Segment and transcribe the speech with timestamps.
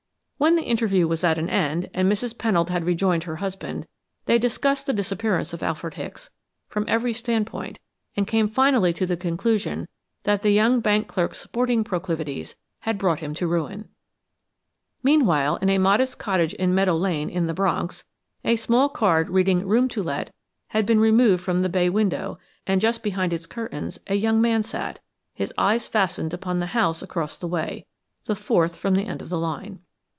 [0.43, 2.33] When the interview was at an end and Mrs.
[2.35, 3.85] Pennold had rejoined her husband,
[4.25, 6.31] they discussed the disappearance of Alfred Hicks
[6.67, 7.77] from every standpoint
[8.17, 9.87] and came finally to the conclusion
[10.23, 13.89] that the young bank clerk's sporting proclivities had brought him to ruin.
[15.03, 18.03] Meanwhile, in a modest cottage in Meadow Lane, in the Bronx,
[18.43, 20.33] a small card reading "Room to Let"
[20.69, 24.63] had been removed from the bay window, and just behind its curtains a young man
[24.63, 25.01] sat,
[25.35, 27.85] his eyes fastened upon the house across the way
[28.25, 29.81] the fourth from the end of the line.